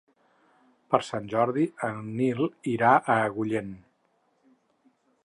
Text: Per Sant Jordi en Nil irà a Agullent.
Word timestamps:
Per 0.93 0.99
Sant 1.07 1.27
Jordi 1.33 1.65
en 1.89 2.01
Nil 2.21 2.41
irà 2.73 2.95
a 2.95 3.19
Agullent. 3.29 3.73